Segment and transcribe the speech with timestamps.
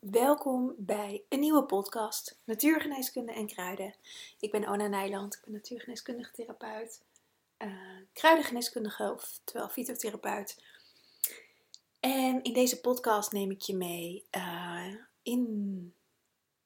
[0.00, 3.94] welkom bij een nieuwe podcast Natuurgeneeskunde en Kruiden.
[4.38, 7.02] Ik ben Ona Nijland, ik ben natuurgeneeskundige therapeut,
[7.58, 7.72] uh,
[8.12, 10.62] kruidengeneeskundige, oftewel fytotherapeut.
[12.00, 15.94] En in deze podcast neem ik je mee uh, in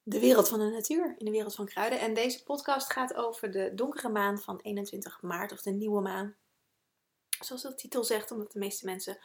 [0.02, 2.00] de wereld van de natuur, in de wereld van kruiden.
[2.00, 6.34] En deze podcast gaat over de donkere maan van 21 maart, of de nieuwe maan.
[7.40, 9.18] Zoals de titel zegt, omdat de meeste mensen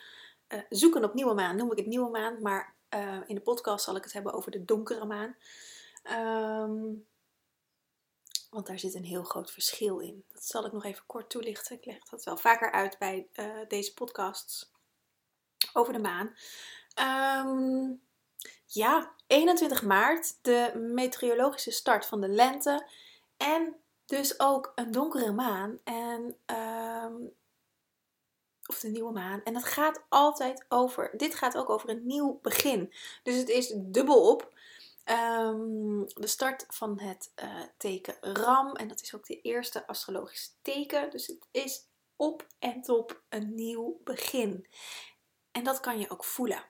[0.47, 2.41] uh, zoeken op nieuwe maan, noem ik het nieuwe maan.
[2.41, 5.35] Maar uh, in de podcast zal ik het hebben over de donkere maan.
[6.03, 7.07] Um,
[8.49, 10.23] want daar zit een heel groot verschil in.
[10.33, 11.75] Dat zal ik nog even kort toelichten.
[11.75, 14.71] Ik leg dat wel vaker uit bij uh, deze podcasts
[15.73, 16.35] over de maan.
[17.45, 18.01] Um,
[18.65, 22.87] ja, 21 maart, de meteorologische start van de lente.
[23.37, 23.75] En
[24.05, 25.79] dus ook een donkere maan.
[25.83, 27.33] En um,
[28.69, 29.43] of de nieuwe maan.
[29.43, 32.93] En dat gaat altijd over, dit gaat ook over een nieuw begin.
[33.23, 34.57] Dus het is dubbel op.
[35.05, 38.75] Um, de start van het uh, teken Ram.
[38.75, 41.09] En dat is ook de eerste astrologische teken.
[41.09, 44.67] Dus het is op en top een nieuw begin.
[45.51, 46.63] En dat kan je ook voelen.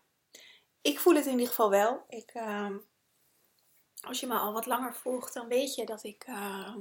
[0.82, 2.06] Ik voel het in ieder geval wel.
[2.08, 2.76] Ik, uh,
[4.02, 6.76] als je me al wat langer volgt, dan weet je dat ik uh,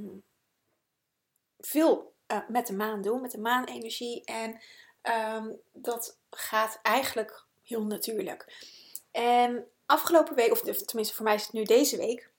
[1.58, 4.24] veel uh, met de maan doe, met de maanenergie.
[4.24, 4.60] En
[5.02, 8.66] Um, dat gaat eigenlijk heel natuurlijk.
[9.10, 12.30] En afgelopen week, of tenminste voor mij is het nu deze week.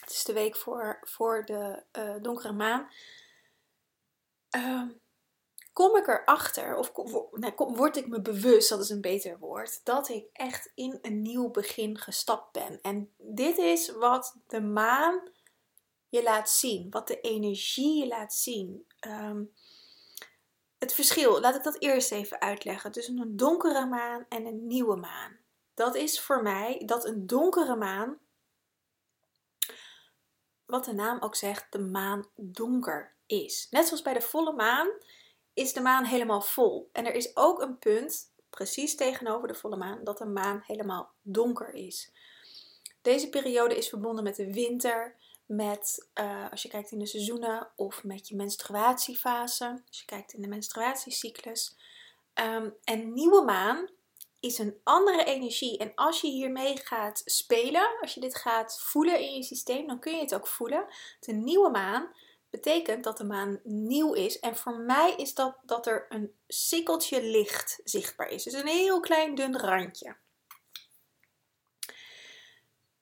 [0.00, 2.90] Het is de week voor, voor de uh, donkere maan.
[4.50, 5.00] Um,
[5.72, 9.80] kom ik erachter, of kom, kom, word ik me bewust, dat is een beter woord,
[9.84, 12.78] dat ik echt in een nieuw begin gestapt ben.
[12.82, 15.30] En dit is wat de maan
[16.08, 18.86] je laat zien, wat de energie je laat zien.
[19.00, 19.52] Um,
[20.86, 24.96] het verschil, laat ik dat eerst even uitleggen, tussen een donkere maan en een nieuwe
[24.96, 25.36] maan.
[25.74, 28.18] Dat is voor mij dat een donkere maan,
[30.66, 33.66] wat de naam ook zegt, de maan donker is.
[33.70, 34.88] Net zoals bij de volle maan
[35.54, 36.88] is de maan helemaal vol.
[36.92, 41.10] En er is ook een punt, precies tegenover de volle maan, dat de maan helemaal
[41.22, 42.12] donker is.
[43.02, 47.68] Deze periode is verbonden met de winter, met, uh, als je kijkt in de seizoenen,
[47.76, 51.76] of met je menstruatiefase, als je kijkt in de menstruatiecyclus.
[52.34, 53.88] Um, en nieuwe maan
[54.40, 55.78] is een andere energie.
[55.78, 59.98] En als je hiermee gaat spelen, als je dit gaat voelen in je systeem, dan
[59.98, 60.86] kun je het ook voelen.
[61.20, 62.08] De nieuwe maan
[62.50, 64.38] betekent dat de maan nieuw is.
[64.38, 68.42] En voor mij is dat dat er een sikkeltje licht zichtbaar is.
[68.42, 70.16] Dus een heel klein dun randje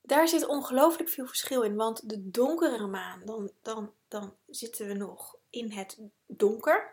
[0.07, 1.77] daar zit ongelooflijk veel verschil in.
[1.77, 6.93] Want de donkere maan, dan, dan, dan zitten we nog in het donker.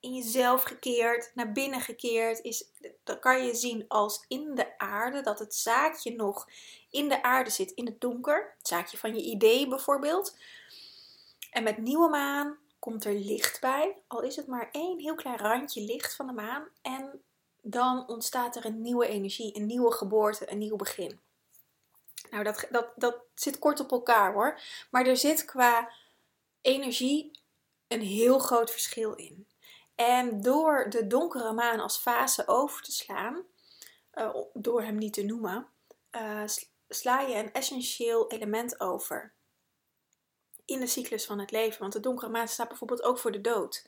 [0.00, 2.40] In jezelf gekeerd, naar binnen gekeerd.
[2.40, 2.64] Is,
[3.02, 6.48] dat kan je zien als in de aarde, dat het zaadje nog
[6.90, 8.54] in de aarde zit, in het donker.
[8.58, 10.36] Het zaadje van je idee bijvoorbeeld.
[11.50, 13.96] En met nieuwe maan komt er licht bij.
[14.06, 16.68] Al is het maar één heel klein randje licht van de maan.
[16.82, 17.22] En
[17.60, 21.20] dan ontstaat er een nieuwe energie, een nieuwe geboorte, een nieuw begin.
[22.32, 24.60] Nou, dat, dat, dat zit kort op elkaar hoor.
[24.90, 25.92] Maar er zit qua
[26.60, 27.40] energie
[27.88, 29.46] een heel groot verschil in.
[29.94, 33.42] En door de donkere maan als fase over te slaan,
[34.14, 35.68] uh, door hem niet te noemen,
[36.10, 36.42] uh,
[36.88, 39.32] sla je een essentieel element over
[40.64, 41.80] in de cyclus van het leven.
[41.80, 43.86] Want de donkere maan staat bijvoorbeeld ook voor de dood.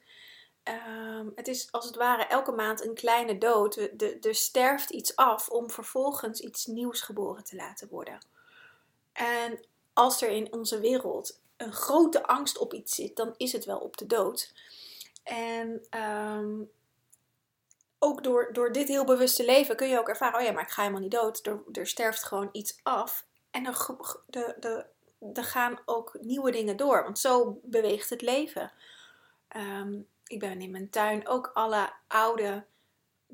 [0.65, 3.77] Um, het is als het ware elke maand een kleine dood.
[4.21, 8.33] Er sterft iets af om vervolgens iets nieuws geboren te laten worden.
[9.15, 9.61] En
[9.93, 13.79] als er in onze wereld een grote angst op iets zit, dan is het wel
[13.79, 14.53] op de dood.
[15.23, 16.71] En um,
[17.99, 20.71] ook door, door dit heel bewuste leven kun je ook ervaren: oh ja, maar ik
[20.71, 21.47] ga helemaal niet dood.
[21.47, 23.27] Er, er sterft gewoon iets af.
[23.51, 23.87] En er,
[24.27, 24.87] de,
[25.19, 28.73] de, gaan ook nieuwe dingen door, want zo beweegt het leven.
[29.57, 32.65] Um, ik ben in mijn tuin ook alle oude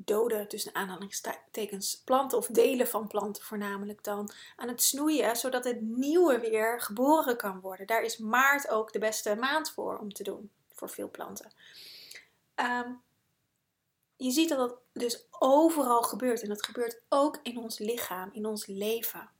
[0.04, 5.80] dode, tussen aanhalingstekens, planten of delen van planten voornamelijk dan aan het snoeien, zodat het
[5.80, 7.86] nieuwe weer geboren kan worden.
[7.86, 11.52] Daar is maart ook de beste maand voor om te doen, voor veel planten.
[12.56, 13.00] Um,
[14.16, 18.46] je ziet dat dat dus overal gebeurt en dat gebeurt ook in ons lichaam, in
[18.46, 19.30] ons leven.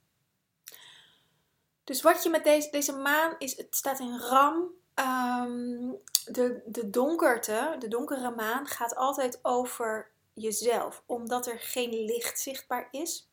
[1.83, 4.55] Dus wat je met deze, deze maan is, het staat in ram.
[4.95, 12.39] Um, de, de donkerte, de donkere maan, gaat altijd over jezelf, omdat er geen licht
[12.39, 13.29] zichtbaar is.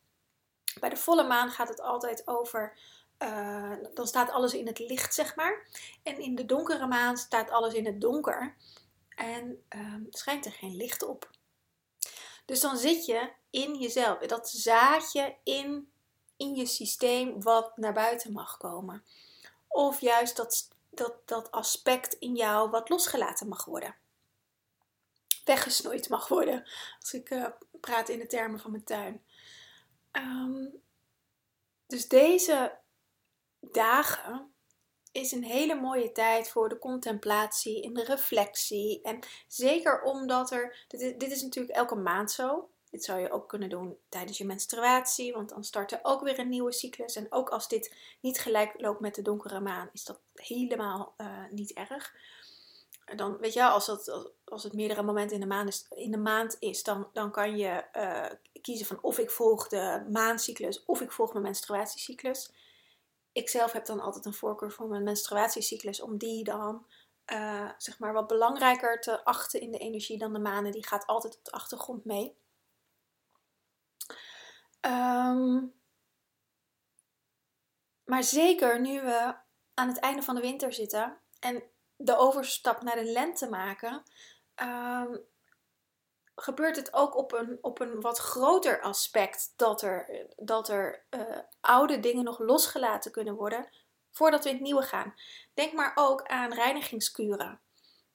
[0.79, 2.77] Bij de volle maan gaat het altijd over,
[3.19, 5.67] uh, dan staat alles in het licht, zeg maar.
[6.03, 8.55] En in de donkere maan staat alles in het donker.
[9.09, 11.29] En uh, schijnt er geen licht op.
[12.45, 15.91] Dus dan zit je in jezelf, dat zaadje in
[16.39, 19.03] in je systeem wat naar buiten mag komen.
[19.67, 23.95] Of juist dat, dat, dat aspect in jou wat losgelaten mag worden.
[25.49, 26.63] Weggesnoeid mag worden.
[26.99, 27.45] Als ik uh,
[27.79, 29.23] praat in de termen van mijn tuin.
[30.11, 30.65] Ehm,
[31.87, 32.77] dus deze
[33.59, 34.53] dagen
[35.11, 39.01] is een hele mooie tijd voor de contemplatie en de reflectie.
[39.01, 40.85] En zeker omdat er.
[40.87, 42.69] Dit is, natuurlijk elke maand zo.
[42.89, 46.39] Dit zou je ook kunnen doen tijdens je menstruatie, want dan start er ook weer
[46.39, 47.15] een nieuwe cyclus.
[47.15, 51.43] En ook als dit niet gelijk loopt met de donkere maan, is dat helemaal uh,
[51.49, 52.13] niet erg.
[53.15, 56.17] Dan weet je, als, dat, als het meerdere momenten in de maand is, in de
[56.17, 61.01] maand is dan, dan kan je uh, kiezen van of ik volg de maancyclus of
[61.01, 62.51] ik volg mijn menstruatiecyclus.
[63.31, 66.85] Ik zelf heb dan altijd een voorkeur voor mijn menstruatiecyclus, om die dan
[67.25, 70.71] uh, zeg maar wat belangrijker te achten in de energie dan de manen.
[70.71, 72.37] Die gaat altijd op de achtergrond mee.
[74.81, 75.73] Um,
[78.03, 79.35] maar zeker nu we
[79.73, 81.63] aan het einde van de winter zitten en
[82.01, 84.03] de overstap naar de lente maken,
[84.55, 85.25] um,
[86.35, 91.37] gebeurt het ook op een, op een wat groter aspect dat er, dat er uh,
[91.61, 93.69] oude dingen nog losgelaten kunnen worden
[94.11, 95.13] voordat we in het nieuwe gaan.
[95.53, 97.61] Denk maar ook aan reinigingskuren,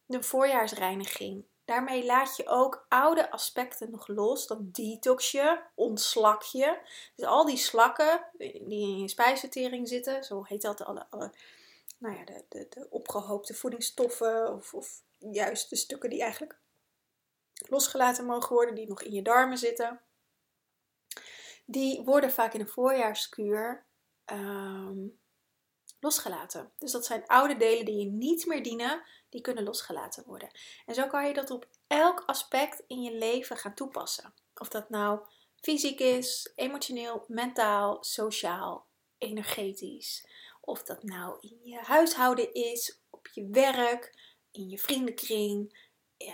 [0.06, 1.44] de voorjaarsreiniging.
[1.64, 4.46] Daarmee laat je ook oude aspecten nog los.
[4.46, 6.78] Dan detox je, ontslak je.
[7.14, 11.06] Dus al die slakken die in je spijsvertering zitten, zo heet dat, alle
[12.04, 16.58] nou ja, de, de, opgehoopte voedingsstoffen of, of juist de stukken die eigenlijk
[17.68, 20.00] losgelaten mogen worden, die nog in je darmen zitten.
[21.64, 23.86] Die worden vaak in een voorjaarskuur
[24.32, 25.18] um,
[26.00, 26.72] losgelaten.
[26.78, 30.50] Dus dat zijn oude delen die je niet meer dienen, die kunnen losgelaten worden.
[30.86, 34.34] En zo kan je dat op elk aspect in je leven gaan toepassen.
[34.54, 35.20] Of dat nou
[35.56, 38.86] fysiek is, emotioneel, mentaal, sociaal,
[39.18, 40.26] energetisch.
[40.64, 44.14] Of dat nou in je huishouden is, op je werk,
[44.50, 45.78] in je vriendenkring,
[46.19, 46.28] uh,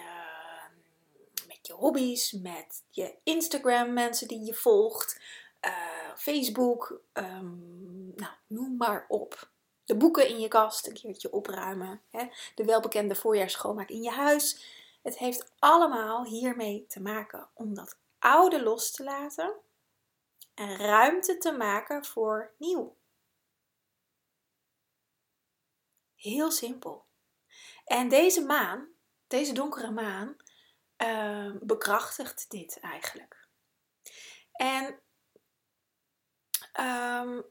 [1.46, 5.20] met je hobby's, met je Instagram mensen die je volgt,
[5.66, 9.50] uh, Facebook, um, nou, noem maar op
[9.84, 12.02] de boeken in je kast een keertje opruimen.
[12.10, 12.28] Hè?
[12.54, 14.64] De welbekende voorjaarsschoonmaak in je huis.
[15.02, 19.54] Het heeft allemaal hiermee te maken om dat oude los te laten
[20.54, 22.96] en ruimte te maken voor nieuw.
[26.20, 27.06] Heel simpel.
[27.84, 28.88] En deze maan,
[29.26, 30.36] deze donkere maan,
[31.02, 33.48] uh, bekrachtigt dit eigenlijk.
[34.52, 35.00] En
[36.80, 37.44] um,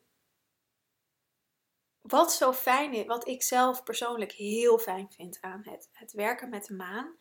[2.01, 6.49] wat zo fijn is, wat ik zelf persoonlijk heel fijn vind aan het, het werken
[6.49, 7.17] met de maan,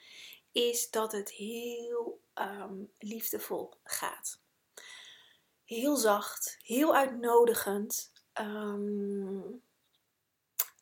[0.53, 4.43] is dat het heel ehm, liefdevol gaat.
[5.65, 8.13] Heel zacht, heel uitnodigend.
[8.33, 9.41] Ehm,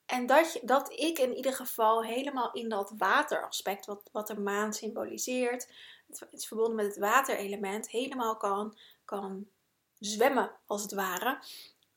[0.06, 4.72] en dat, dat ik in ieder geval helemaal in dat wateraspect, wat, wat de maan
[4.72, 5.68] symboliseert,
[6.06, 9.46] het is verbonden met het waterelement, helemaal kan, kan
[9.98, 11.38] zwemmen als het ware.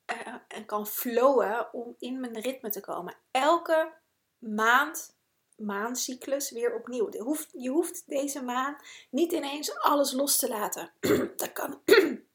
[0.06, 3.16] Eh, en kan flowen om in mijn ritme te komen.
[3.32, 3.94] Elke
[4.38, 5.16] maand,
[5.56, 7.12] maancyclus weer opnieuw.
[7.12, 8.78] Je hoeft, je hoeft deze maan
[9.10, 10.92] niet ineens alles los te laten.
[11.36, 11.82] dat kan.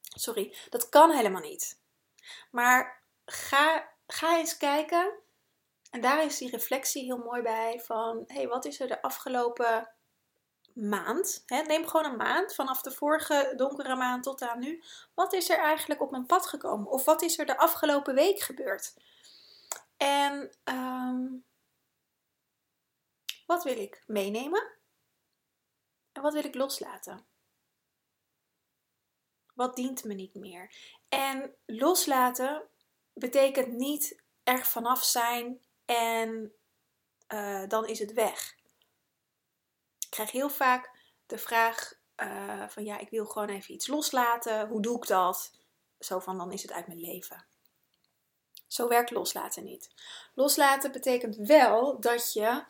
[0.00, 1.78] Sorry, dat kan helemaal niet.
[2.50, 5.12] Maar ga, ga eens kijken.
[5.92, 9.94] En daar is die reflectie heel mooi bij van, hey, wat is er de afgelopen
[10.74, 14.82] maand, hè, neem gewoon een maand vanaf de vorige donkere maand tot aan nu.
[15.14, 16.90] Wat is er eigenlijk op mijn pad gekomen?
[16.90, 18.94] Of wat is er de afgelopen week gebeurd?
[19.96, 21.44] En um,
[23.46, 24.72] wat wil ik meenemen?
[26.12, 27.26] En wat wil ik loslaten?
[29.54, 30.74] Wat dient me niet meer?
[31.08, 32.68] En loslaten
[33.12, 35.60] betekent niet er vanaf zijn
[35.96, 36.52] en
[37.28, 38.60] uh, dan is het weg
[40.12, 40.90] krijg heel vaak
[41.26, 44.68] de vraag uh, van ja, ik wil gewoon even iets loslaten.
[44.68, 45.52] Hoe doe ik dat?
[45.98, 47.46] Zo van dan is het uit mijn leven.
[48.66, 49.90] Zo werkt loslaten niet.
[50.34, 52.64] Loslaten betekent wel dat je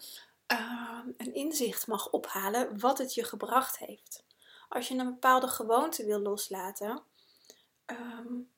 [0.52, 4.24] uh, een inzicht mag ophalen wat het je gebracht heeft.
[4.68, 7.02] Als je een bepaalde gewoonte wil loslaten,
[7.86, 8.52] um,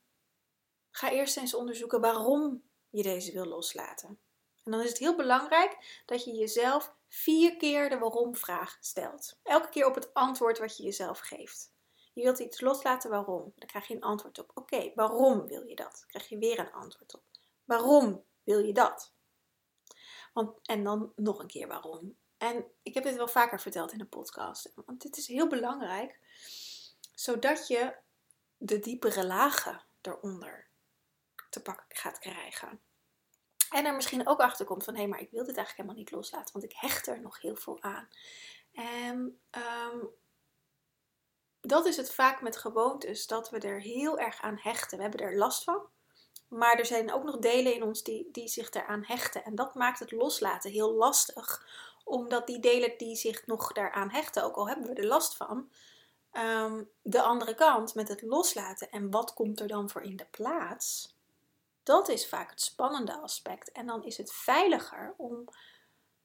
[0.90, 4.18] ga eerst eens onderzoeken waarom je deze wil loslaten.
[4.64, 9.38] En dan is het heel belangrijk dat je jezelf vier keer de waarom-vraag stelt.
[9.42, 11.72] Elke keer op het antwoord wat je jezelf geeft.
[12.12, 13.52] Je wilt iets loslaten, waarom?
[13.56, 14.50] Dan krijg je een antwoord op.
[14.54, 16.04] Oké, waarom wil je dat?
[16.06, 17.22] Krijg je weer een antwoord op.
[17.64, 19.12] Waarom wil je dat?
[20.32, 22.16] Want, en dan nog een keer waarom.
[22.36, 24.72] En ik heb dit wel vaker verteld in de podcast.
[24.74, 26.18] Want dit is heel belangrijk.
[27.14, 27.94] Zodat je
[28.56, 30.68] de diepere lagen eronder
[31.50, 32.80] te pakken gaat krijgen.
[33.74, 35.96] En er misschien ook achter komt van hé, hey, maar ik wil dit eigenlijk helemaal
[35.96, 38.08] niet loslaten, want ik hecht er nog heel veel aan.
[38.72, 39.98] En ehm,
[41.60, 44.96] dat is het vaak met gewoontes, dat we er heel erg aan hechten.
[44.96, 45.82] We hebben er last van.
[46.48, 49.44] Maar er zijn ook nog delen in ons die, die zich eraan hechten.
[49.44, 51.66] En dat maakt het loslaten heel lastig.
[52.04, 55.70] Omdat die delen die zich nog daaraan hechten, ook al hebben we er last van,
[56.32, 60.26] um, de andere kant met het loslaten en wat komt er dan voor in de
[60.30, 61.14] plaats,
[61.84, 63.72] dat is vaak het spannende aspect.
[63.72, 65.48] En dan is het veiliger om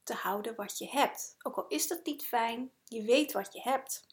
[0.04, 1.36] te houden wat je hebt.
[1.42, 4.08] Ook al is dat niet fijn, je weet wat je hebt.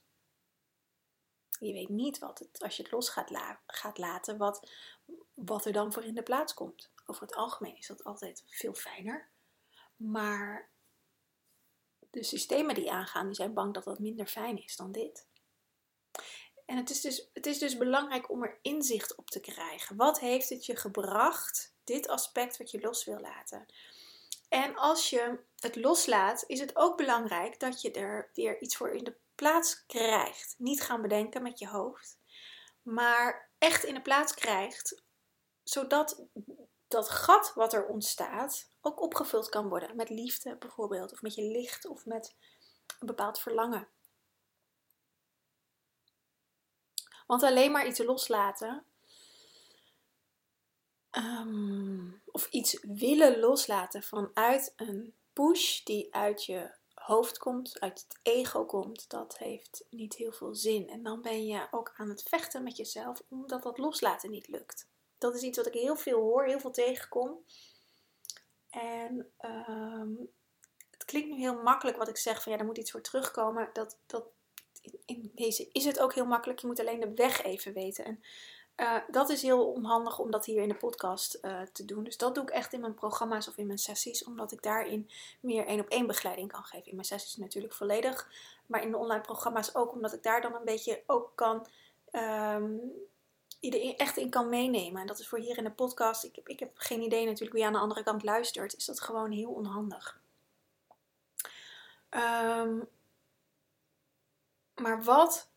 [1.58, 4.70] Je weet niet wat het, als je het los gaat, gaat laten, wat,
[5.34, 6.90] wat er dan voor in de plaats komt.
[7.06, 9.28] Over het algemeen is dat altijd veel fijner.
[9.96, 10.70] Maar
[12.10, 15.26] de systemen die aangaan, die zijn bang dat dat minder fijn is dan dit.
[16.66, 19.96] En het is, dus, het is dus belangrijk om er inzicht op te krijgen.
[19.96, 23.66] Wat heeft het je gebracht, dit aspect wat je los wil laten?
[24.48, 28.90] En als je het loslaat, is het ook belangrijk dat je er weer iets voor
[28.90, 30.54] in de plaats krijgt.
[30.58, 32.18] Niet gaan bedenken met je hoofd,
[32.82, 35.02] maar echt in de plaats krijgt,
[35.62, 36.24] zodat
[36.88, 39.96] dat gat wat er ontstaat ook opgevuld kan worden.
[39.96, 42.34] Met liefde bijvoorbeeld, of met je licht, of met
[43.00, 43.88] een bepaald verlangen.
[47.26, 48.84] Want alleen maar iets loslaten,
[51.10, 58.18] ehm, of iets willen loslaten vanuit een push die uit je hoofd komt, uit het
[58.22, 60.88] ego komt, dat heeft niet heel veel zin.
[60.88, 64.86] En dan ben je ook aan het vechten met jezelf omdat dat loslaten niet lukt.
[65.18, 67.44] Dat is iets wat ik heel veel hoor, heel veel tegenkom.
[68.70, 70.14] En ehm,
[70.90, 73.70] het klinkt nu heel makkelijk wat ik zeg van ja, er moet iets voor terugkomen.
[73.72, 74.24] Dat, dat,
[75.04, 76.58] in deze is het ook heel makkelijk.
[76.58, 78.04] Je moet alleen de weg even weten.
[78.04, 78.20] En
[78.76, 82.04] uh, dat is heel onhandig om dat hier in de podcast uh, te doen.
[82.04, 85.10] Dus dat doe ik echt in mijn programma's of in mijn sessies, omdat ik daarin
[85.40, 86.86] meer één op één begeleiding kan geven.
[86.86, 88.28] In mijn sessies natuurlijk volledig,
[88.66, 91.66] maar in de online programma's ook, omdat ik daar dan een beetje ook kan.
[92.12, 92.92] Um,
[93.60, 95.00] iedereen echt in kan meenemen.
[95.00, 96.24] En dat is voor hier in de podcast.
[96.24, 98.76] Ik heb, ik heb geen idee natuurlijk wie aan de andere kant luistert.
[98.76, 100.20] Is dat gewoon heel onhandig.
[102.10, 102.88] Um,
[104.80, 105.48] maar wat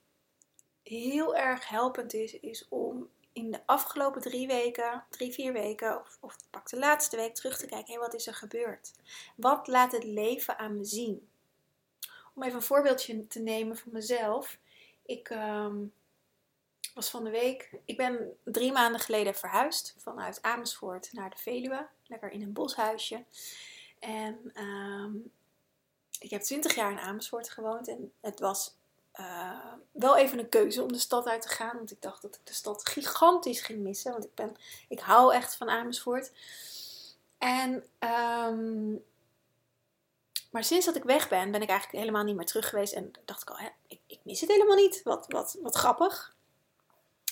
[0.84, 6.18] heel erg helpend is, is om in de afgelopen drie weken, drie, vier weken, of,
[6.20, 7.94] of pak de laatste week terug te kijken.
[7.94, 8.92] Hé, wat is er gebeurd?
[9.36, 11.30] Wat laat het leven aan me zien?
[12.34, 14.58] Om even een voorbeeldje te nemen van mezelf.
[15.06, 15.94] Ik um,
[16.94, 21.88] was van de week, ik ben drie maanden geleden verhuisd vanuit Amersfoort naar de Veluwe.
[22.08, 23.26] Lekker in een boshuisje.
[24.00, 25.32] En um,
[26.20, 28.79] ik heb twintig jaar in Amersfoort gewoond en het was
[29.20, 31.78] uh, wel even een keuze om de stad uit te gaan.
[31.78, 34.12] Want ik dacht dat ik de stad gigantisch ging missen.
[34.12, 34.56] Want ik, ben,
[34.88, 36.32] ik hou echt van Amersfoort.
[37.38, 39.04] En, um,
[40.52, 42.94] maar sinds dat ik weg ben, ben ik eigenlijk helemaal niet meer terug geweest.
[42.94, 45.04] En dacht ik al, hè, ik, ik, mis het helemaal niet.
[45.04, 46.36] Wat, wat, wat grappig.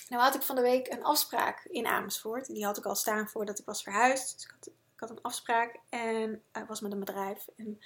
[0.08, 2.46] Nou had ik van de week een afspraak in Amersfoort.
[2.46, 4.34] Die had ik al staan voordat ik was verhuisd.
[4.34, 7.46] Dus ik had, ik had een afspraak en uh, was met een bedrijf.
[7.56, 7.80] En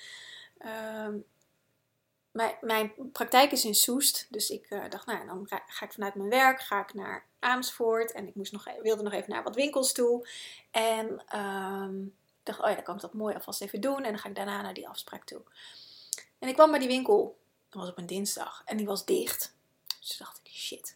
[1.06, 1.24] um,
[2.32, 4.26] mijn, mijn praktijk is in Soest.
[4.30, 8.12] Dus ik uh, dacht, nou, dan ga ik vanuit mijn werk ga ik naar Amersfoort.
[8.12, 10.28] En ik moest nog, wilde nog even naar wat winkels toe.
[10.70, 13.96] En um, dacht, oh ja, dan kan ik dat mooi alvast even doen.
[13.96, 15.42] En dan ga ik daarna naar die afspraak toe.
[16.38, 17.40] En ik kwam bij die winkel.
[17.68, 18.62] Dat was op een dinsdag.
[18.64, 19.54] En die was dicht.
[20.00, 20.94] Dus dacht ik, shit.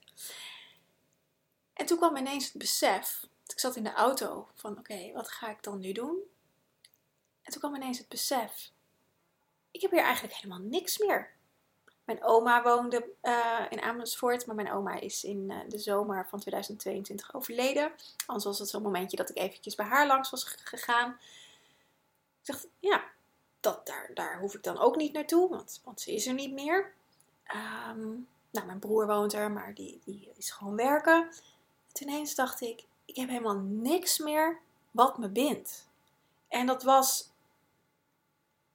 [1.73, 3.27] En toen kwam ineens het besef.
[3.47, 6.17] Ik zat in de auto van, oké, wat ga ik dan nu doen?
[7.43, 8.71] En toen kwam ineens het besef
[9.77, 11.35] ik heb hier eigenlijk helemaal niks meer.
[12.05, 16.41] Mijn oma woonde uh, in Amersfoort, maar mijn oma is in uh, de zomer van
[16.41, 17.93] 2022 overleden.
[18.27, 21.11] Anders was het zo'n momentje dat ik eventjes bij haar langs was gegaan.
[22.41, 23.05] Ik dacht, ja,
[23.61, 26.53] dat, daar, daar hoef ik dan ook niet naartoe, want, want ze is er niet
[26.53, 26.93] meer.
[27.91, 31.23] Um, nou, mijn broer woont er, maar die, die is gewoon werken.
[31.23, 34.59] En toen ineens dacht ik, ik heb helemaal niks meer
[34.91, 35.89] wat me bindt.
[36.49, 37.31] En dat was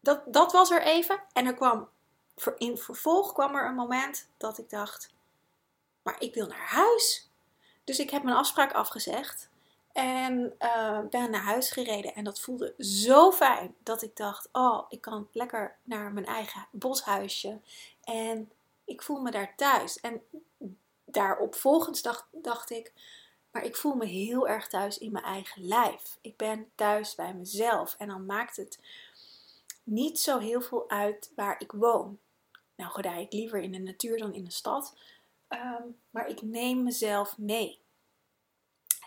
[0.01, 1.24] dat, dat was er even.
[1.34, 1.89] En er kwam,
[2.58, 5.13] in vervolg kwam er een moment dat ik dacht,
[6.01, 7.29] maar ik wil naar huis.
[7.84, 9.50] Dus ik heb mijn afspraak afgezegd.
[9.93, 12.15] En uh, ben naar huis gereden.
[12.15, 16.67] En dat voelde zo fijn dat ik dacht: Oh, ik kan lekker naar mijn eigen
[16.72, 17.60] boshuisje.
[18.03, 18.51] En
[18.86, 20.00] ik voel me daar thuis.
[20.00, 20.22] En
[21.05, 22.93] daarop volgens dacht, dacht ik:
[23.51, 26.17] Maar ik voel me heel erg thuis in mijn eigen lijf.
[26.22, 27.96] Ik ben thuis bij mezelf.
[27.98, 28.79] En dan maakt het
[29.83, 32.19] niet zo heel veel uit waar ik woon.
[32.75, 34.97] Nou gedij ik liever in de natuur dan in de stad.
[35.50, 37.79] Um, maar ik neem mezelf mee.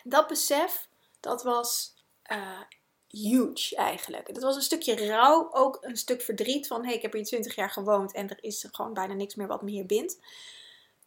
[0.03, 0.89] Dat besef,
[1.21, 1.95] dat was
[2.33, 2.61] uh,
[3.09, 4.35] huge eigenlijk.
[4.35, 6.81] Dat was een stukje rouw, ook een stuk verdriet van...
[6.81, 9.47] hé, hey, ik heb hier 20 jaar gewoond en er is gewoon bijna niks meer
[9.47, 10.19] wat me hier bindt.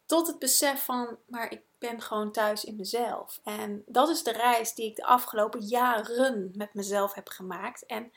[0.06, 3.40] Tot het besef van, maar ik ben gewoon thuis in mezelf.
[3.44, 7.86] En dat is de reis die ik de afgelopen jaren met mezelf heb gemaakt.
[7.86, 8.12] En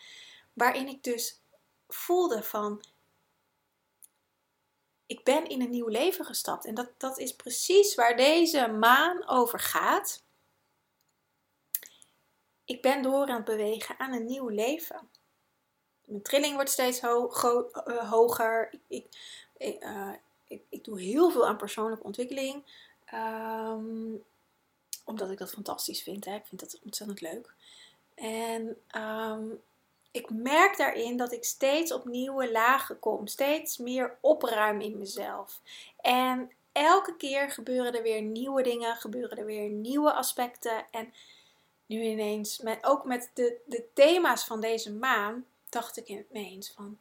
[0.54, 1.41] waarin ik dus
[1.94, 2.84] voelde van,
[5.06, 6.66] ik ben in een nieuw leven gestapt.
[6.66, 10.24] En dat, dat is precies waar deze maan over gaat.
[12.66, 15.10] Ik ben door aan het bewegen aan een nieuw leven.
[16.06, 18.74] Mijn trilling wordt steeds eh, hoger.
[18.88, 19.06] Ik,
[19.58, 20.14] ik, uh,
[20.48, 22.64] ik, ik, doe heel veel aan persoonlijke ontwikkeling.
[23.06, 24.16] Ehm,
[25.06, 26.26] omdat ik dat fantastisch vind.
[26.26, 26.36] Hè.
[26.36, 27.54] Ik vind dat ontzettend leuk.
[28.16, 29.46] En ehm,
[30.12, 33.28] ik merk daarin dat ik steeds op nieuwe lagen kom.
[33.28, 35.62] Steeds meer opruim in mezelf.
[36.02, 38.96] En elke keer gebeuren er weer nieuwe dingen.
[38.96, 40.86] Gebeuren er weer nieuwe aspecten.
[40.92, 41.14] En
[41.86, 47.00] nu ineens, met, ook met de, de thema's van deze maan, dacht ik ineens van...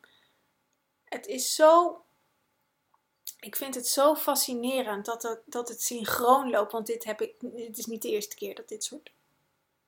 [1.05, 2.02] Het is zo
[3.40, 6.73] ik vind het zo fascinerend dat het, dat het synchroon loopt.
[6.73, 9.11] Want dit, heb ik, dit is niet de eerste keer dat dit soort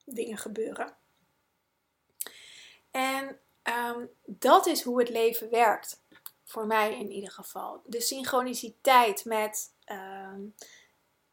[0.05, 0.97] dingen gebeuren.
[2.93, 6.01] En ehm, dat is hoe het leven werkt.
[6.45, 7.83] Voor mij in ieder geval.
[7.85, 10.41] De synchroniciteit met, ehm,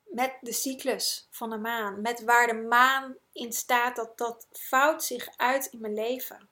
[0.04, 2.02] met de cyclus van de maan.
[2.02, 6.50] Met waar de maan in staat, dat, dat vouwt zich uit in mijn leven.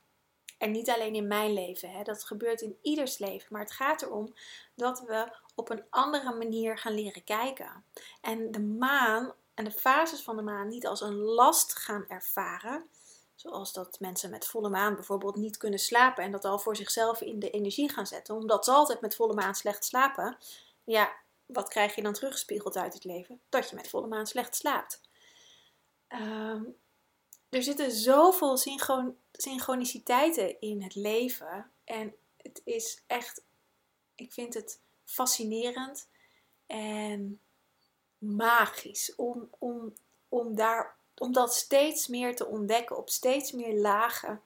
[0.58, 2.04] En niet alleen in mijn leven, hè.
[2.04, 3.48] dat gebeurt in ieders leven.
[3.50, 4.34] Maar het gaat erom
[4.76, 7.84] dat we op een andere manier gaan leren kijken.
[8.22, 12.90] En de maan en de fases van de maan niet als een last gaan ervaren.
[13.48, 17.22] Zoals dat mensen met volle maan bijvoorbeeld niet kunnen slapen en dat al voor zichzelf
[17.22, 18.36] in de energie gaan zetten.
[18.36, 20.38] Omdat ze altijd met volle maan slecht slapen.
[20.84, 23.42] Ja, wat krijg je dan teruggespiegeld uit het leven?
[23.50, 25.02] Dat je met volle maan slecht slaapt.
[26.08, 26.64] Ehm,
[27.50, 31.72] er zitten zoveel synchron synchroniciteiten in het leven.
[31.84, 33.44] En het is echt,
[34.16, 36.10] ik vind het fascinerend
[36.66, 37.42] en
[38.18, 39.94] magisch om, om,
[40.30, 44.42] om, daar, om dat steeds meer te ontdekken op steeds meer lagen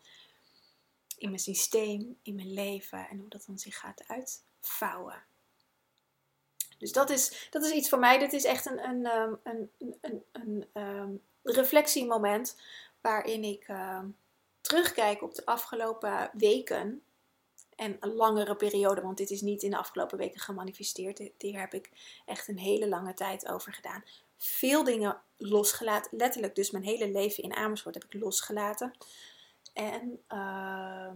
[1.18, 5.24] in mijn systeem, in mijn leven en hoe dat dan zich gaat uitvouwen.
[6.78, 8.18] Dus dat is, dat is iets voor mij.
[8.18, 11.12] Dit is echt een, een, ehm, een, een, een, ehm,
[11.44, 12.62] reflectiemoment
[13.02, 14.08] waarin ik ehm,
[14.62, 17.04] terugkijk op de afgelopen weken
[17.76, 21.32] en een langere periode, want dit is niet in de afgelopen weken gemanifesteerd.
[21.38, 21.90] Hier heb ik
[22.26, 24.04] echt een hele lange tijd over gedaan.
[24.44, 28.94] Veel dingen losgelaten, letterlijk dus mijn hele leven in Amersfoort heb ik losgelaten.
[29.74, 31.12] En uh,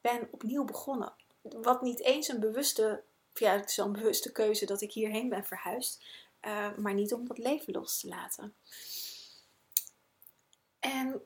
[0.00, 1.12] ben opnieuw begonnen.
[1.42, 3.02] Wat niet eens een bewuste,
[3.34, 6.04] ja het een bewuste keuze dat ik hierheen ben verhuisd.
[6.42, 8.54] Uh, maar niet om dat leven los te laten.
[10.78, 11.22] En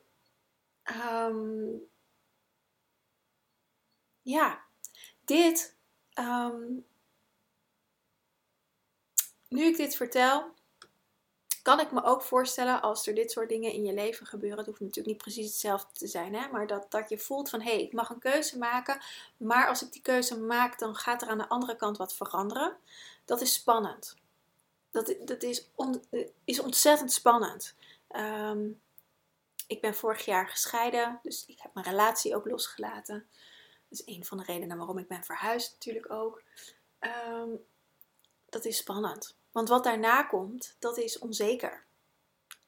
[1.02, 1.88] um,
[4.22, 4.64] ja,
[5.24, 5.76] dit,
[6.12, 6.62] ehm,
[9.48, 10.54] nu ik dit vertel,
[11.64, 14.58] kan ik me ook voorstellen als er dit soort dingen in je leven gebeuren.
[14.58, 16.48] Het hoeft natuurlijk niet precies hetzelfde te zijn, hè?
[16.48, 19.00] maar dat, dat je voelt van hé, hey, ik mag een keuze maken,
[19.36, 22.76] maar als ik die keuze maak, dan gaat er aan de andere kant wat veranderen.
[23.24, 24.16] Dat is spannend.
[24.90, 25.70] Dat, dat is,
[26.44, 27.74] is ontzettend spannend.
[28.08, 28.68] Ehm,
[29.66, 33.26] ik ben vorig jaar gescheiden, dus ik heb mijn relatie ook losgelaten
[33.94, 36.42] is een van de redenen waarom ik ben verhuisd natuurlijk ook.
[36.98, 37.48] Ehm,
[38.48, 39.36] dat is spannend.
[39.54, 41.84] Want wat daarna komt, dat is onzeker.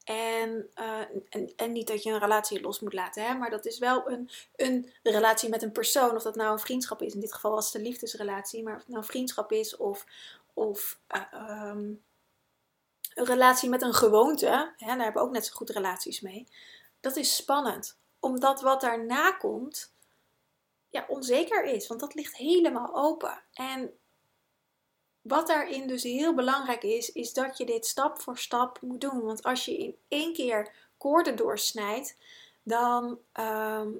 [0.04, 3.34] En, uh, en, en, niet dat je een relatie los moet laten, hè?
[3.34, 6.14] maar dat is wel een, een relatie met een persoon.
[6.14, 8.78] Of dat nou een vriendschap is, in dit geval was het een liefdesrelatie, maar of
[8.78, 10.06] het nou een vriendschap is of,
[10.54, 12.02] of uh, um,
[13.14, 14.64] een relatie met een gewoonte, hè?
[14.76, 16.46] daar hebben we ook net zo goed relaties mee.
[17.00, 19.92] Dat is spannend, omdat wat daarna komt,
[20.88, 21.86] ja, onzeker is.
[21.86, 23.42] Want dat ligt helemaal open.
[23.52, 23.98] En
[25.28, 29.22] wat daarin dus heel belangrijk is, is dat je dit stap voor stap moet doen.
[29.22, 32.16] Want als je in één keer koorden doorsnijdt,
[32.62, 33.90] dan, ehm,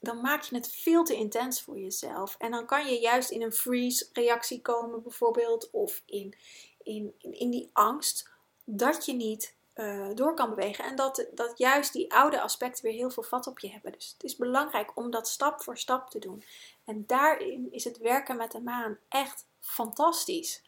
[0.00, 2.36] dan maak je het veel te intens voor jezelf.
[2.38, 6.34] En dan kan je juist in een freeze-reactie komen, bijvoorbeeld, of in,
[6.82, 8.28] in, in, die angst
[8.64, 10.84] dat je niet uh, door kan bewegen.
[10.84, 13.92] En dat, dat juist die oude aspecten weer heel veel vat op je hebben.
[13.92, 16.44] Dus het is belangrijk om dat stap voor stap te doen.
[16.84, 20.62] En daarin is het werken met de maan echt fantastisch.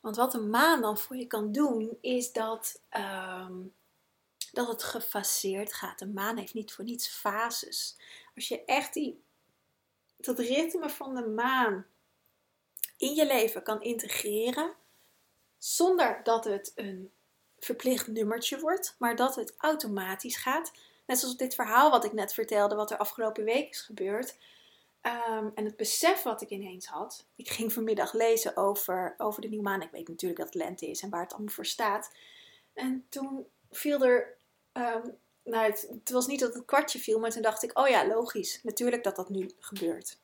[0.00, 3.60] Want wat de maan dan voor je kan doen, is dat, ehm,
[4.52, 5.98] dat het gefaseerd gaat.
[5.98, 7.96] De maan heeft niet voor niets fases.
[8.34, 9.22] Als je echt die,
[10.16, 11.86] dat ritme van de maan
[12.96, 14.74] in je leven kan integreren,
[15.58, 17.12] zonder dat het een
[17.58, 20.72] verplicht nummertje wordt, maar dat het automatisch gaat.
[21.06, 24.36] Net zoals dit verhaal wat ik net vertelde, wat er afgelopen week is gebeurd.
[25.02, 27.26] Ehm, en het besef wat ik ineens had.
[27.36, 29.82] Ik ging vanmiddag lezen over, over de nieuwe maan.
[29.82, 32.14] Ik weet natuurlijk dat het lente is en waar het allemaal voor staat.
[32.72, 34.36] En toen viel er.
[34.72, 35.08] Ehm,
[35.44, 38.06] nou, het, het, was niet dat het kwartje viel, maar toen dacht ik: oh ja,
[38.06, 38.62] logisch.
[38.62, 40.18] Natuurlijk dat dat nu gebeurt.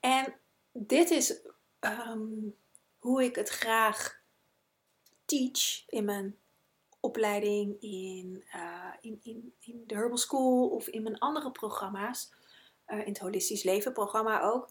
[0.00, 0.34] En
[0.72, 1.40] dit is
[1.78, 2.48] ehm,
[2.98, 4.20] hoe ik het graag
[5.24, 6.38] teach in mijn
[7.00, 12.32] opleiding, in, uh, in, in, in de Herbal School of in mijn andere programma's.
[12.88, 14.70] Uh, in het Holistisch Leven programma ook.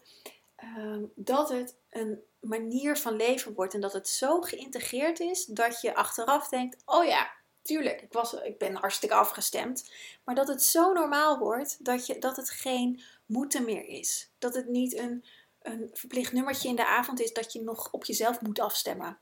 [0.64, 5.80] Uh, dat het een manier van leven wordt en dat het zo geïntegreerd is dat
[5.80, 7.30] je achteraf denkt: oh ja,
[7.62, 9.90] tuurlijk, ik, was, ik ben hartstikke afgestemd.
[10.24, 14.30] Maar dat het zo normaal wordt dat, je, dat het geen moeten meer is.
[14.38, 15.24] Dat het niet een,
[15.62, 19.18] een verplicht nummertje in de avond is dat je nog op jezelf moet afstemmen.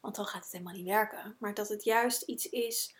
[0.00, 1.36] Want dan gaat het helemaal niet werken.
[1.38, 2.94] Maar dat het juist iets is,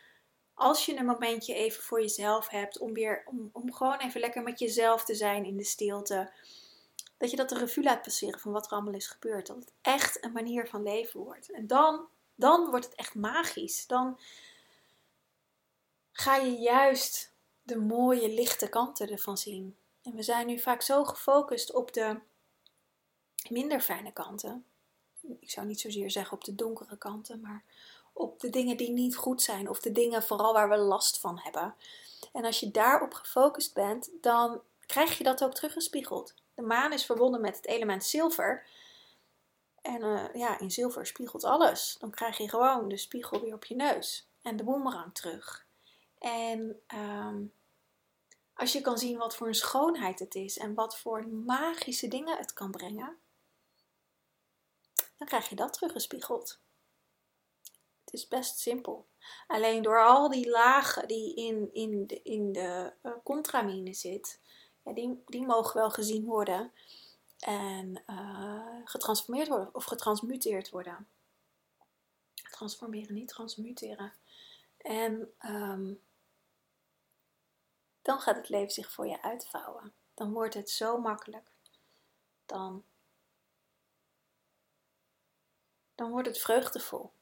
[0.59, 4.43] als je een momentje even voor jezelf hebt, om, weer, om, om gewoon even lekker
[4.43, 6.31] met jezelf te zijn in de stilte.
[7.17, 9.47] Dat je dat de revue laat passeren van wat er allemaal is gebeurd.
[9.47, 11.51] Dat het echt een manier van leven wordt.
[11.51, 13.87] En dan, dan wordt het echt magisch.
[13.87, 14.19] Dan
[16.13, 19.77] ga je juist de mooie lichte kanten ervan zien.
[20.03, 22.21] En we zijn nu vaak zo gefocust op de
[23.49, 24.65] minder fijne kanten.
[25.41, 27.65] Ik zou niet zozeer zeggen op de donkere kanten, maar
[28.19, 31.39] op de dingen die niet goed zijn of de dingen vooral waar we last van
[31.39, 31.75] hebben.
[32.33, 36.35] En als je daarop gefocust bent, dan krijg je dat ook teruggespiegeld.
[36.55, 38.67] De maan is verbonden met het element zilver.
[39.83, 41.97] En uh, ja, in zilver spiegelt alles.
[41.99, 45.67] Dan krijg je gewoon de spiegel weer op je neus en de boemerang terug.
[46.19, 47.53] En um,
[48.55, 52.37] als je kan zien wat voor een schoonheid het is en wat voor magische dingen
[52.37, 53.17] het kan brengen,
[55.17, 56.61] dan krijg je dat teruggespiegeld.
[58.09, 59.07] Het is best simpel.
[59.47, 64.41] Alleen door al die lagen die in, in de, in de uh, contramine zit,
[64.83, 66.73] ja, die, die mogen wel gezien worden
[67.39, 71.09] en uh, getransformeerd worden of getransmuteerd worden.
[72.51, 74.13] Transformeren, niet transmuteren.
[74.77, 76.03] En um,
[78.03, 79.93] dan gaat het leven zich voor je uitvouwen.
[80.15, 81.51] Dan wordt het zo makkelijk.
[82.47, 82.85] Dan,
[85.95, 87.17] dan wordt het vreugdevol.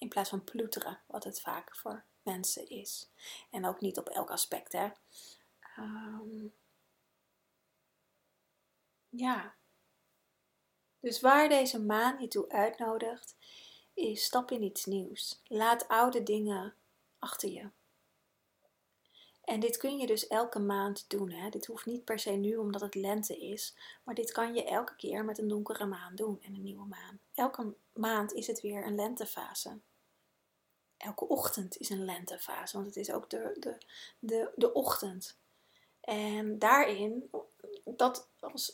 [0.00, 3.10] In plaats van ploeteren, wat het vaak voor mensen is.
[3.50, 4.88] En ook niet op elk aspect, hè.
[5.78, 6.54] Um,
[9.08, 9.54] ja.
[11.00, 13.36] Dus waar deze maan je toe uitnodigt,
[13.94, 15.42] is stap in iets nieuws.
[15.44, 16.74] Laat oude dingen
[17.18, 17.70] achter je.
[19.44, 21.30] En dit kun je dus elke maand doen.
[21.30, 21.48] Hè?
[21.48, 23.76] Dit hoeft niet per se nu omdat het lente is.
[24.04, 27.20] Maar dit kan je elke keer met een donkere maan doen en een nieuwe maan.
[27.34, 29.80] Elke maand is het weer een lentefase.
[31.00, 33.78] Elke ochtend is een lentefase, want het is ook de, de,
[34.18, 35.38] de, de ochtend.
[36.00, 37.30] En daarin,
[37.84, 38.28] dat,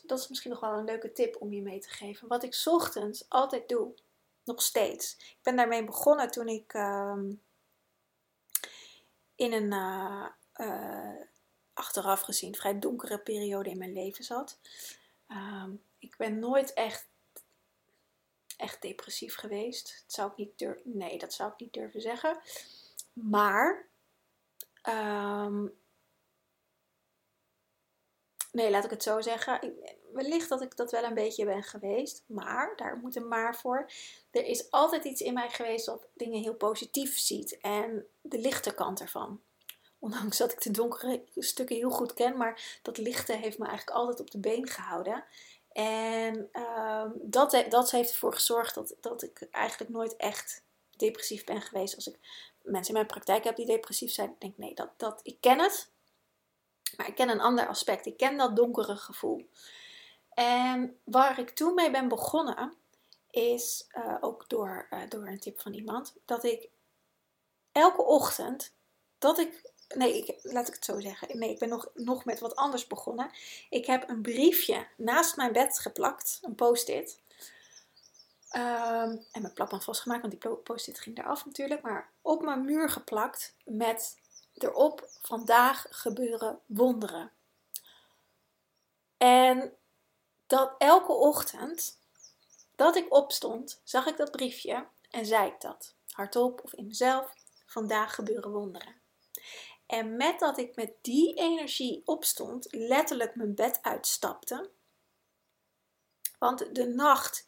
[0.07, 2.29] dat is misschien nog wel een leuke tip om je mee te geven.
[2.29, 3.95] Wat ik ochtends altijd doe,
[4.45, 5.17] nog steeds.
[5.19, 7.19] Ik ben daarmee begonnen toen ik uh,
[9.35, 11.21] in een, uh, uh,
[11.73, 14.59] achteraf gezien vrij donkere periode in mijn leven zat.
[15.29, 17.07] Um, ik ben nooit echt,
[18.57, 20.03] echt depressief geweest.
[20.03, 22.39] Dat zou ik niet durven, nee, dat zou ik niet durven zeggen.
[23.13, 23.87] Maar,
[24.83, 25.75] um,
[28.53, 29.75] nee, laat ik het zo zeggen.
[30.13, 32.23] wellicht dat ik dat wel een beetje ben geweest.
[32.27, 33.91] Maar, daar moet een maar voor.
[34.31, 37.59] Er is altijd iets in mij geweest dat dingen heel positief ziet.
[37.61, 39.41] En de lichte kant ervan.
[39.99, 43.97] Ondanks dat ik de donkere stukken heel goed ken, maar dat lichte heeft me eigenlijk
[43.97, 45.25] altijd op de been gehouden.
[45.77, 51.61] En uh, dat, dat heeft ervoor gezorgd dat, dat ik eigenlijk nooit echt depressief ben
[51.61, 51.95] geweest.
[51.95, 52.19] Als ik
[52.63, 55.59] mensen in mijn praktijk heb die depressief zijn, denk ik nee, dat, dat, ik ken
[55.59, 55.91] het.
[56.97, 58.07] Maar ik ken een ander aspect.
[58.07, 59.49] Ik ken dat donkere gevoel.
[60.31, 62.75] En waar ik toen mee ben begonnen,
[63.31, 66.69] is uh, ook door, uh, door een tip van iemand, dat ik
[67.73, 68.75] elke ochtend,
[69.19, 71.39] dat ik Nee, ik, laat ik het zo zeggen.
[71.39, 73.31] Nee, ik ben nog, nog met wat anders begonnen.
[73.71, 77.21] Ik heb een briefje naast mijn bed geplakt, een post-it.
[78.53, 81.83] Um, en mijn plakband vastgemaakt, want die post-it ging eraf natuurlijk.
[81.83, 84.19] Maar op mijn muur geplakt met
[84.55, 87.33] erop: Vandaag gebeuren wonderen.
[89.17, 89.73] En
[90.47, 91.99] dat elke ochtend
[92.77, 97.35] dat ik opstond, zag ik dat briefje en zei ik dat hardop of in mezelf:
[97.67, 98.95] Vandaag gebeuren wonderen.
[99.87, 104.71] En met dat ik met die energie opstond, letterlijk mijn bed uitstapte.
[106.39, 107.45] Want de nacht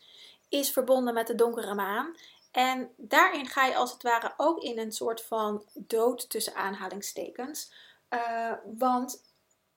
[0.49, 2.17] is verbonden met de donkere maan.
[2.51, 7.73] En daarin ga je als het ware ook in een soort van dood tussen aanhalingstekens.
[8.11, 9.23] Uh, want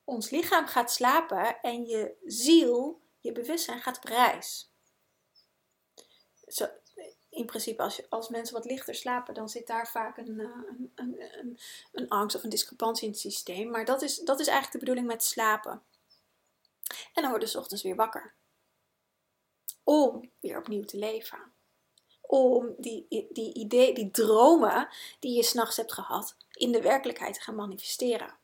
[0.03, 4.71] ons lichaam gaat slapen en je ziel, je bewustzijn gaat op reis.
[6.47, 6.67] Zo,
[7.31, 10.45] in principe, als, je, als mensen wat lichter slapen, dan zit daar vaak een, eh,
[10.45, 11.59] een, een, een,
[11.91, 13.69] een angst of een discrepantie in het systeem.
[13.69, 15.81] Maar dat is, dat is eigenlijk de bedoeling met slapen.
[17.13, 18.33] En dan worden ze ochtends weer wakker.
[19.83, 21.51] Om weer opnieuw te leven.
[22.21, 24.89] Om die, die, idee, die dromen
[25.19, 28.39] die je s'nachts hebt gehad, in de werkelijkheid te gaan manifesteren.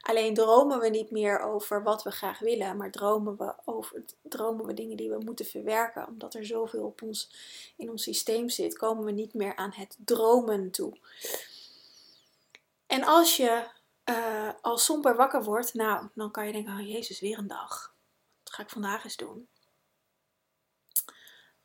[0.00, 4.66] Alleen dromen we niet meer over wat we graag willen, maar dromen we over dromen
[4.66, 6.06] we dingen die we moeten verwerken.
[6.06, 7.30] Omdat er zoveel op ons,
[7.76, 10.96] in ons systeem zit, komen we niet meer aan het dromen toe.
[12.86, 13.66] En als je
[14.04, 17.94] uh, al somber wakker wordt, nou, dan kan je denken: oh Jezus, weer een dag.
[18.44, 19.48] Wat ga ik vandaag eens doen?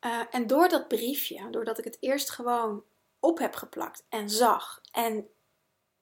[0.00, 2.84] Uh, en door dat briefje, doordat ik het eerst gewoon
[3.20, 5.28] op heb geplakt en zag en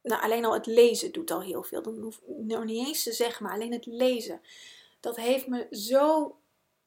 [0.02, 1.82] nou, alleen al het lezen doet al heel veel.
[1.82, 4.40] Dan hoef ik nog niet eens te zeggen, maar alleen het lezen.
[5.00, 6.36] Dat heeft me zo.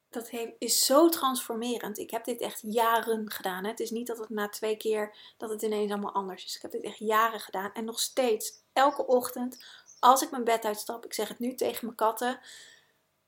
[0.10, 1.97] Dat heeft, is zo transformerend.
[1.97, 3.63] Ik heb dit echt jaren gedaan.
[3.63, 3.69] Hè.
[3.69, 6.56] Het is niet dat het na twee keer dat het ineens allemaal anders is.
[6.56, 7.71] Ik heb dit echt jaren gedaan.
[7.73, 9.65] En nog steeds, elke ochtend,
[9.99, 12.39] als ik mijn bed uitstap, ik zeg het nu tegen mijn katten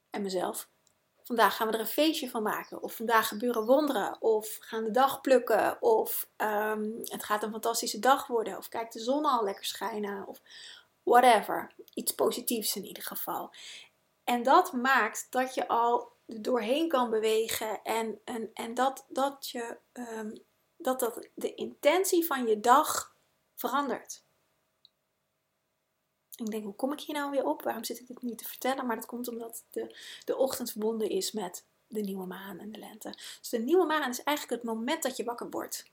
[0.10, 0.70] en mezelf
[1.28, 2.84] vandaag gaan we er een feestje van maken.
[2.84, 4.22] Of vandaag gebeuren wonderen.
[4.22, 5.82] Of gaan de dag plukken.
[5.82, 8.58] Of um, het gaat een fantastische dag worden.
[8.58, 10.28] Of kijk de zon al lekker schijnen.
[10.28, 10.42] Of
[11.04, 11.72] whatever.
[11.94, 13.54] Iets positiefs in ieder geval.
[14.24, 17.82] En dat maakt dat je al doorheen kan bewegen.
[17.84, 20.44] En, en, en dat, dat, je, um,
[20.78, 23.16] dat, dat de intentie van je dag
[23.56, 24.26] verandert.
[26.38, 27.62] Ik denk, hoe kom ik hier nou weer op?
[27.62, 28.86] Waarom zit ik dit niet te vertellen?
[28.86, 29.96] Maar dat komt omdat de,
[30.26, 33.10] de ochtend verbonden is met de nieuwe maan en de lente.
[33.40, 35.86] Dus de nieuwe maan is eigenlijk het moment dat je wakker wordt.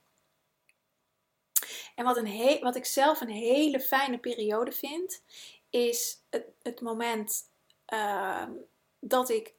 [1.95, 5.21] En wat, een wat ik zelf een hele fijne periode vind,
[5.69, 7.49] is het, het moment
[7.93, 8.47] uh,
[8.99, 9.53] dat ik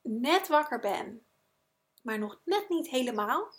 [0.00, 1.24] net wakker ben,
[2.02, 3.52] maar nog net niet helemaal.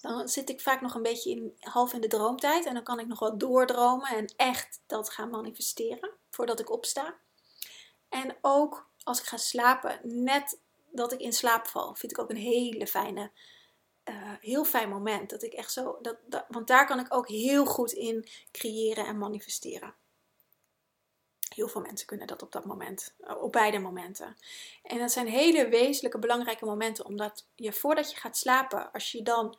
[0.00, 2.66] Dan zit ik vaak nog een beetje in, half in de droomtijd.
[2.66, 7.14] En dan kan ik nog wat doordromen en echt dat gaan manifesteren voordat ik opsta.
[8.08, 10.60] En ook als ik ga slapen, net
[10.90, 13.30] dat ik in slaap val, vind ik ook een hele fijne,
[14.04, 15.30] uh, heel fijn moment.
[15.30, 19.18] Dat ik echt zo, dat, want daar kan ik ook heel goed in creëren en
[19.18, 19.94] manifesteren.
[21.54, 24.36] Heel veel mensen kunnen dat op dat moment, eh, op beide momenten.
[24.82, 29.22] En dat zijn hele wezenlijke, belangrijke momenten, omdat je voordat je gaat slapen, als je
[29.22, 29.58] dan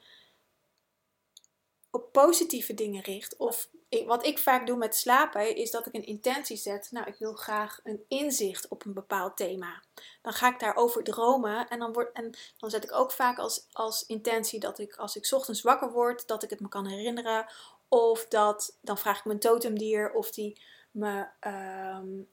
[1.92, 3.38] op positieve dingen richt.
[3.38, 3.70] Of
[4.06, 6.88] wat ik vaak doe met slapen, is dat ik een intentie zet.
[6.92, 9.84] Nou, ik wil graag een inzicht op een bepaald thema.
[10.22, 11.68] Dan ga ik daarover dromen.
[11.68, 15.16] En dan, word, en dan zet ik ook vaak als, als intentie dat ik, als
[15.16, 17.46] ik ochtends wakker word, dat ik het me kan herinneren.
[17.88, 22.30] Of dat, dan vraag ik mijn totemdier of die me, um,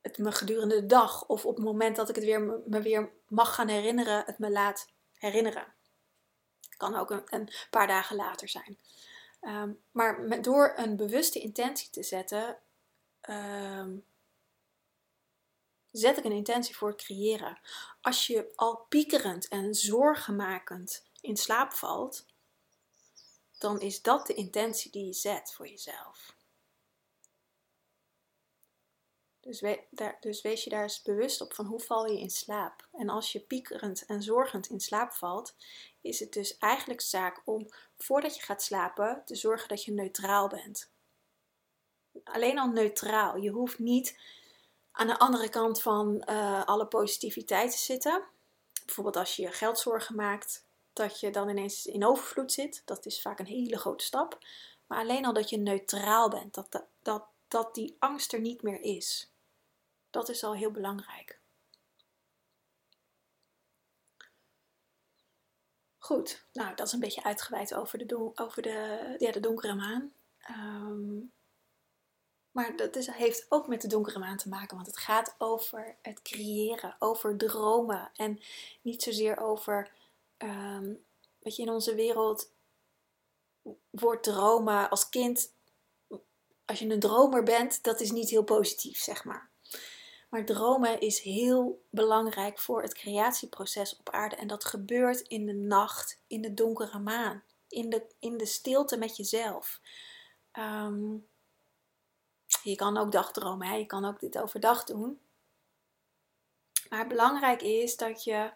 [0.00, 3.12] het me gedurende de dag of op het moment dat ik het weer, me weer
[3.28, 5.78] mag gaan herinneren, het me laat herinneren
[6.80, 8.78] kan ook een, een paar dagen later zijn.
[9.40, 12.58] Um, maar door een bewuste intentie te zetten,
[13.30, 14.04] um,
[15.90, 17.60] zet ik een intentie voor het creëren.
[18.00, 22.26] Als je al piekerend en zorgenmakend in slaap valt,
[23.58, 26.34] dan is dat de intentie die je zet voor jezelf.
[29.40, 32.88] Dus, daar, dus wees je daar eens bewust op van hoe val je in slaap.
[32.92, 35.54] En als je piekerend en zorgend in slaap valt,
[36.00, 40.48] is het dus eigenlijk zaak om voordat je gaat slapen te zorgen dat je neutraal
[40.48, 40.90] bent.
[42.24, 43.36] Alleen al neutraal.
[43.36, 44.18] Je hoeft niet
[44.92, 48.22] aan de andere kant van uh, alle positiviteit te zitten.
[48.84, 52.82] Bijvoorbeeld als je je geldzorgen maakt, dat je dan ineens in overvloed zit.
[52.84, 54.38] Dat is vaak een hele grote stap.
[54.86, 58.80] Maar alleen al dat je neutraal bent, dat, dat, dat die angst er niet meer
[58.80, 59.29] is.
[60.10, 61.40] Dat is al heel belangrijk.
[65.98, 70.12] Goed, nou dat is een beetje uitgeweid over de, over de, ja, de donkere maan.
[70.38, 71.18] Ehm,
[72.50, 75.96] maar dat is, heeft ook met de donkere maan te maken, want het gaat over
[76.02, 78.40] het creëren, over dromen en
[78.82, 79.90] niet zozeer over,
[80.38, 81.04] um,
[81.38, 82.50] je, in onze wereld
[83.90, 85.52] wordt dromen als kind,
[86.64, 89.49] als je een dromer bent, dat is niet heel positief, zeg maar.
[90.30, 94.36] Maar dromen is heel belangrijk voor het creatieproces op aarde.
[94.36, 98.96] En dat gebeurt in de nacht, in de donkere maan, in de, in de stilte
[98.96, 99.80] met jezelf.
[100.52, 101.16] Ehm,
[102.62, 103.74] je kan ook dagdromen, hè?
[103.74, 105.20] je kan ook dit overdag doen.
[106.88, 108.50] Maar belangrijk is dat, je,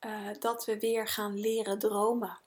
[0.00, 2.38] uh, dat we weer gaan leren dromen.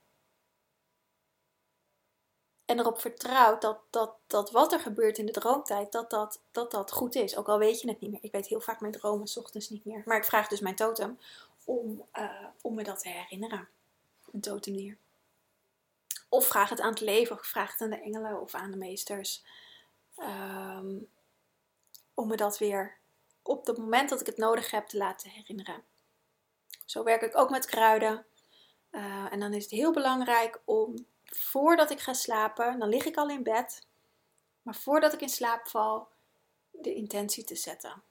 [2.67, 6.71] En erop vertrouwt dat, dat, dat wat er gebeurt in de droomtijd, dat dat, dat
[6.71, 7.35] dat goed is.
[7.37, 8.23] Ook al weet je het niet meer.
[8.23, 10.01] Ik weet heel vaak mijn dromen s ochtends niet meer.
[10.05, 11.19] Maar ik vraag dus mijn totem
[11.63, 13.67] om, uh, om me dat te herinneren.
[14.31, 14.97] Een totemdier.
[16.29, 18.77] Of vraag het aan het leven, of vraag het aan de engelen of aan de
[18.77, 19.43] meesters.
[20.17, 21.09] Um,
[22.13, 22.97] om me dat weer
[23.41, 25.83] op het moment dat ik het nodig heb te laten herinneren.
[26.85, 28.25] Zo werk ik ook met kruiden.
[28.91, 31.05] Uh, en dan is het heel belangrijk om
[31.37, 33.85] voordat ik ga slapen, dan lig ik al in bed,
[34.61, 36.07] maar voordat ik in slaap val,
[36.71, 38.03] de intentie te zetten.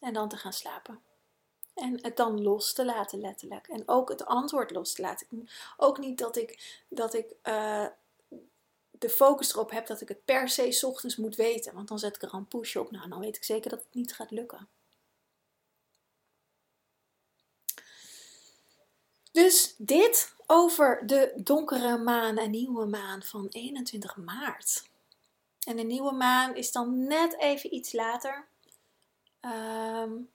[0.00, 1.02] En dan te gaan slapen.
[1.74, 3.68] En het dan los te laten, letterlijk.
[3.68, 5.48] En ook het antwoord los te laten.
[5.76, 7.86] Ook niet dat ik, dat ik uh,
[8.90, 11.74] de focus erop heb dat ik het per se ochtends moet weten.
[11.74, 12.90] Want dan zet ik er een push op.
[12.90, 14.68] Nou, dan weet ik zeker dat het niet gaat lukken.
[19.32, 24.90] Dus dit over de donkere maan en nieuwe maan van 21 maart.
[25.66, 28.48] En de nieuwe maan is dan net even iets later.
[29.40, 30.30] Um,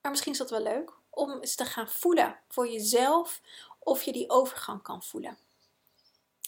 [0.00, 3.40] maar misschien is dat wel leuk om eens te gaan voelen voor jezelf
[3.78, 5.38] of je die overgang kan voelen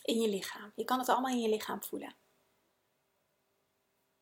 [0.03, 0.72] in je lichaam.
[0.74, 2.14] Je kan het allemaal in je lichaam voelen.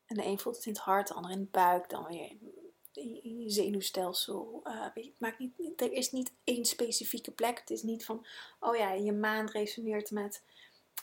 [0.07, 2.37] En de een voelt het in het hart, de ander in de buik, dan weer
[3.23, 4.61] je zenuwstelsel.
[4.65, 7.59] Uh, het maakt niet, er is niet één specifieke plek.
[7.59, 8.27] Het is niet van,
[8.61, 10.43] oh ja, je maan resoneert met,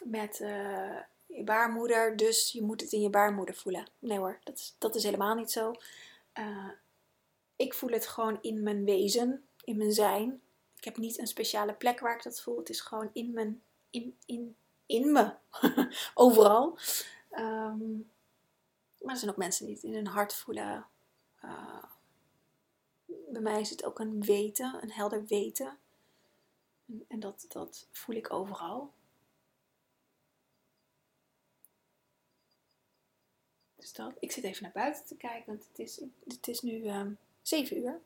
[0.03, 3.89] met uh, je baarmoeder, dus je moet het in je baarmoeder voelen.
[3.99, 5.73] Nee hoor, dat is, dat is helemaal niet zo.
[6.39, 6.69] Uh,
[7.55, 10.41] ik voel het gewoon in mijn wezen, in mijn zijn.
[10.77, 12.57] Ik heb niet een speciale plek waar ik dat voel.
[12.57, 15.33] Het is gewoon in mijn, in, in, in me.
[16.13, 16.77] Overal.
[17.31, 18.11] Um,
[19.03, 20.85] maar er zijn ook mensen die het in hun hart voelen.
[21.45, 21.83] Uh,
[23.05, 25.77] bij mij is het ook een weten, een helder weten.
[27.07, 28.93] En, dat, dat voel ik overal.
[33.75, 36.89] Dus dat, ik zit even naar buiten te kijken, want het is, het is nu
[36.89, 37.99] um, 7 uur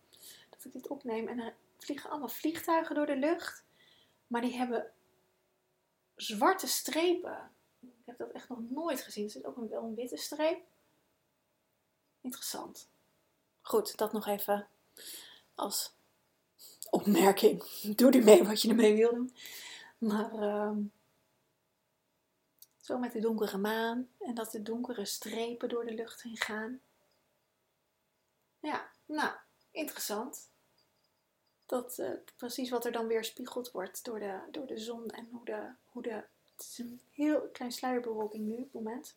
[0.49, 1.27] dat ik dit opneem.
[1.27, 3.63] En er vliegen allemaal vliegtuigen door de lucht.
[4.27, 4.91] Maar die hebben
[6.15, 7.51] zwarte strepen.
[7.79, 9.23] Ik heb dat echt nog nooit gezien.
[9.23, 10.61] Er zit ook wel een witte streep.
[12.21, 12.89] Interessant.
[13.67, 14.67] Goed, dat nog even
[15.55, 15.93] als
[16.89, 17.63] opmerking.
[17.95, 19.35] Doe er mee wat je ermee wil doen.
[19.97, 20.77] Maar uh,
[22.81, 26.81] zo met de donkere maan en dat de donkere strepen door de lucht heen gaan.
[28.59, 29.35] Ja, nou,
[29.71, 30.49] interessant.
[31.65, 35.27] Dat uh, precies wat er dan weer spiegeld wordt door de, door de zon en
[35.31, 36.23] hoe de, hoe de.
[36.55, 39.15] Het is een heel klein sluierbewolking nu op het moment.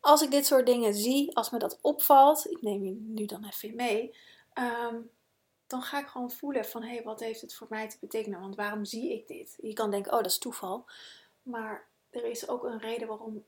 [0.00, 3.44] Als ik dit soort dingen zie, als me dat opvalt, ik neem je nu dan
[3.44, 4.16] even mee,
[4.54, 5.10] um,
[5.66, 8.40] dan ga ik gewoon voelen van hé, hey, wat heeft het voor mij te betekenen?
[8.40, 9.58] Want waarom zie ik dit?
[9.62, 10.86] Je kan denken, oh, dat is toeval.
[11.42, 13.44] Maar er is ook een reden waarom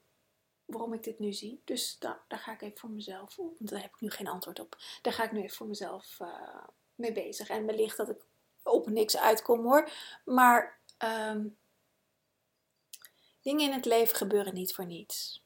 [0.71, 1.61] waarom ik dit nu zie.
[1.65, 4.77] Dus daar, ga ik even voor mezelf, want daar heb ik nu geen antwoord op.
[5.03, 7.49] Daar ga ik nu even voor mezelf uh, mee bezig.
[7.49, 8.25] En wellicht dat ik
[8.63, 9.91] op niks uitkom hoor.
[10.25, 11.59] Maar um,
[13.43, 15.45] dingen in het leven gebeuren niet voor niets.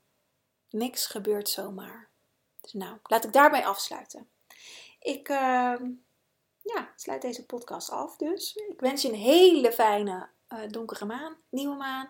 [0.74, 2.08] Niks gebeurt zomaar.
[2.60, 4.28] Dus nou, laat ik daarbij afsluiten.
[5.00, 5.76] Ik uh,
[6.62, 8.54] ja, sluit deze podcast af dus.
[8.54, 12.08] Ik wens je een hele fijne uh, donkere maan, nieuwe maan.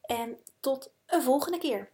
[0.00, 1.92] En tot een volgende keer.